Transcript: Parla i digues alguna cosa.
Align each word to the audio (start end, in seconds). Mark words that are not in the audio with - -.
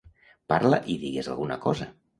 Parla 0.53 0.81
i 0.95 0.97
digues 1.05 1.33
alguna 1.35 1.63
cosa. 1.69 1.95